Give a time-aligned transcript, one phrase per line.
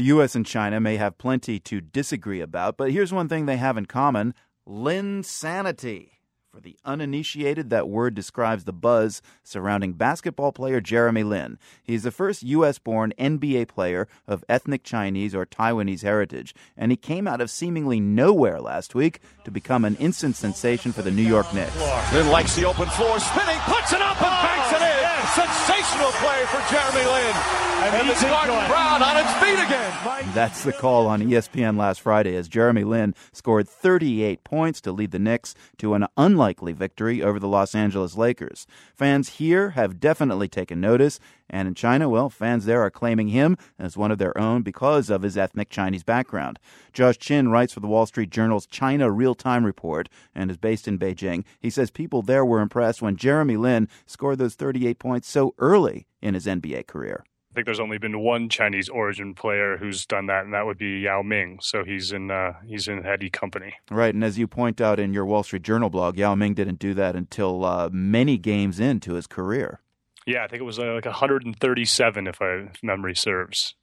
[0.00, 0.34] The U.S.
[0.34, 3.84] and China may have plenty to disagree about, but here's one thing they have in
[3.84, 4.32] common
[4.66, 6.19] Linsanity.
[6.52, 11.60] For the uninitiated, that word describes the buzz surrounding basketball player Jeremy Lin.
[11.80, 12.76] He's the first U.S.
[12.76, 18.00] born NBA player of ethnic Chinese or Taiwanese heritage, and he came out of seemingly
[18.00, 21.76] nowhere last week to become an instant sensation for the New York Knicks.
[22.12, 25.00] Lin likes the open floor, spinning, puts it up, and oh, banks it in.
[25.30, 27.60] Sensational play for Jeremy Lin.
[27.80, 30.34] And, and the Gordon Brown on its feet again.
[30.34, 35.12] That's the call on ESPN last Friday as Jeremy Lin scored 38 points to lead
[35.12, 36.39] the Knicks to an unlikely
[36.72, 38.66] victory over the Los Angeles Lakers.
[38.94, 43.56] Fans here have definitely taken notice, and in China, well, fans there are claiming him
[43.78, 46.58] as one of their own because of his ethnic Chinese background.
[46.92, 50.88] Josh Chin writes for the Wall Street Journal's China Real Time Report and is based
[50.88, 51.44] in Beijing.
[51.60, 56.06] He says people there were impressed when Jeremy Lin scored those 38 points so early
[56.22, 57.24] in his NBA career.
[57.50, 60.78] I think there's only been one Chinese origin player who's done that, and that would
[60.78, 61.58] be Yao Ming.
[61.60, 63.74] So he's in uh, he's in Eddie Company.
[63.90, 66.78] Right, and as you point out in your Wall Street Journal blog, Yao Ming didn't
[66.78, 69.80] do that until uh, many games into his career.
[70.26, 73.74] Yeah, I think it was uh, like 137, if, I, if memory serves.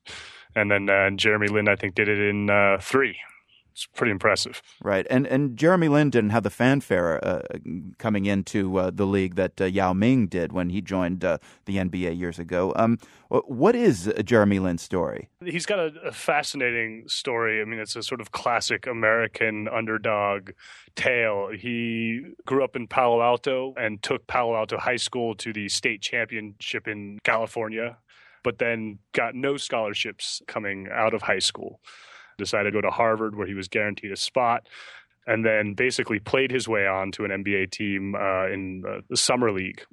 [0.55, 3.17] And then uh, Jeremy Lin, I think, did it in uh, three
[3.77, 4.63] it's pretty impressive.
[4.81, 7.41] Right, and and Jeremy Lin didn't have the fanfare uh,
[7.99, 11.77] coming into uh, the league that uh, Yao Ming did when he joined uh, the
[11.77, 12.73] NBA years ago.
[12.75, 12.97] Um,
[13.29, 15.29] what is Jeremy Lin's story?
[15.45, 17.61] He's got a, a, fascinating story.
[17.61, 20.51] I mean, it's a sort of classic American underdog
[20.95, 21.49] tale.
[21.55, 26.01] He grew up in Palo Alto and took Palo Alto High School to the state
[26.01, 27.97] championship in California,
[28.43, 31.79] but then got no scholarships coming out of high school
[32.37, 34.67] decided to go to Harvard where he was guaranteed a spot
[35.25, 39.17] and then basically played his way on to an NBA team uh, in uh, the
[39.17, 39.83] summer league.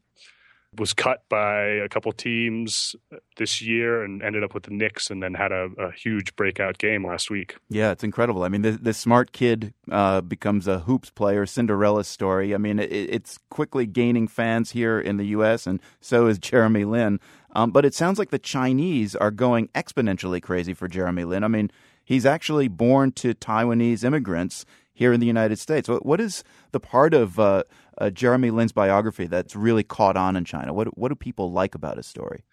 [0.78, 2.96] Was cut by a couple teams
[3.36, 6.78] this year and ended up with the Knicks, and then had a, a huge breakout
[6.78, 7.56] game last week.
[7.68, 8.42] Yeah, it's incredible.
[8.44, 12.54] I mean, this, this smart kid uh, becomes a hoops player, Cinderella story.
[12.54, 16.84] I mean, it, it's quickly gaining fans here in the U.S., and so is Jeremy
[16.84, 17.20] Lin.
[17.54, 21.44] Um, but it sounds like the Chinese are going exponentially crazy for Jeremy Lin.
[21.44, 21.70] I mean,
[22.04, 24.64] he's actually born to Taiwanese immigrants
[24.94, 25.88] here in the United States.
[25.88, 27.64] What, What is the part of uh,
[27.98, 30.72] uh, Jeremy Lin's biography that's really caught on in China?
[30.72, 32.44] What what do people like about his story?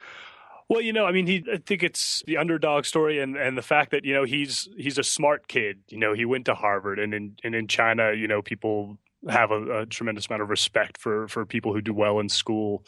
[0.67, 3.61] Well, you know, I mean, he, I think it's the underdog story, and, and the
[3.61, 5.79] fact that you know he's he's a smart kid.
[5.89, 8.97] You know, he went to Harvard, and in and in China, you know, people
[9.29, 12.83] have a, a tremendous amount of respect for for people who do well in school.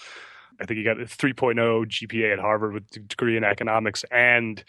[0.59, 4.63] I think he got a 3.0 GPA at Harvard with a degree in economics and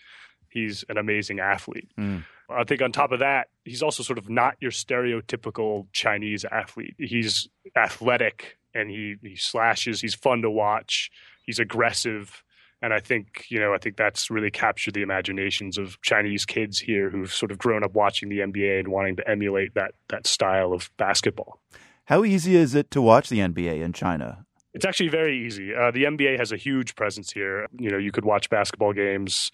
[0.49, 1.91] he's an amazing athlete.
[1.99, 2.25] Mm.
[2.49, 6.94] I think on top of that, he's also sort of not your stereotypical Chinese athlete.
[6.99, 10.00] He's athletic and he, he slashes.
[10.00, 11.10] He's fun to watch.
[11.44, 12.43] He's aggressive.
[12.83, 16.78] And I think, you know, I think that's really captured the imaginations of Chinese kids
[16.78, 20.27] here who've sort of grown up watching the NBA and wanting to emulate that that
[20.27, 21.60] style of basketball.
[22.06, 24.44] How easy is it to watch the NBA in China?
[24.75, 25.75] It's actually very easy.
[25.75, 27.69] Uh, the NBA has a huge presence here.
[27.78, 29.50] You know, you could watch basketball games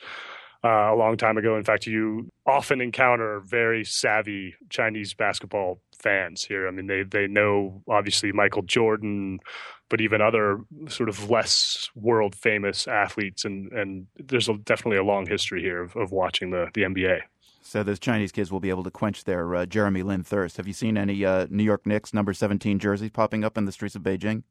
[0.64, 1.56] uh, a long time ago.
[1.56, 6.68] In fact, you often encounter very savvy Chinese basketball fans here.
[6.68, 9.40] I mean, they they know obviously Michael Jordan,
[9.88, 15.04] but even other sort of less world famous athletes, and and there's a, definitely a
[15.04, 17.20] long history here of, of watching the the NBA.
[17.62, 20.56] So those Chinese kids will be able to quench their uh, Jeremy Lin thirst.
[20.56, 23.72] Have you seen any uh, New York Knicks number 17 jerseys popping up in the
[23.72, 24.42] streets of Beijing?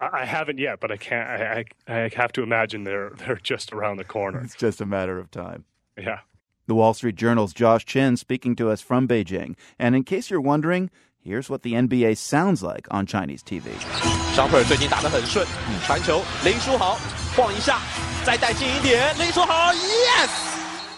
[0.00, 1.28] I haven't yet, but I can't.
[1.28, 4.40] I, I, I have to imagine they're they're just around the corner.
[4.44, 5.64] It's just a matter of time.
[5.96, 6.20] Yeah.
[6.66, 9.54] The Wall Street Journal's Josh Chin speaking to us from Beijing.
[9.78, 10.90] And in case you're wondering,
[11.26, 13.64] Here's what the NBA sounds like on Chinese TV.
[14.32, 15.44] 小腿最近打得很顺，
[15.84, 16.94] 传球林书豪
[17.36, 17.80] 晃一下，
[18.24, 20.30] 再带进一点，林书豪，yes。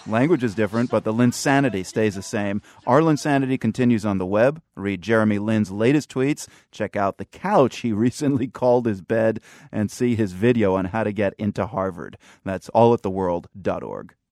[0.08, 2.62] Language is different, but the Linsanity stays the same.
[2.86, 4.62] Our Linsanity continues on the web.
[4.74, 6.48] Read Jeremy Lin's latest tweets.
[6.72, 11.04] Check out the couch he recently called his bed and see his video on how
[11.04, 12.16] to get into Harvard.
[12.42, 14.14] That's all at theworld.org.